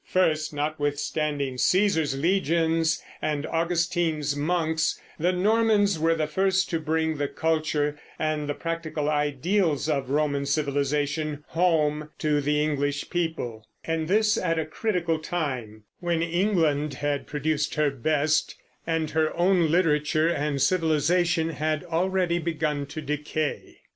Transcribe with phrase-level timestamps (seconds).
[0.07, 7.27] First, notwithstanding Cæsar's legions and Augustine's monks, the Normans were the first to bring the
[7.27, 14.39] culture and the practical ideals of Roman civilization home to the English people; and this
[14.39, 18.55] at a critical time, when England had produced her best,
[18.87, 23.81] and her own literature and civilization had already begun to decay.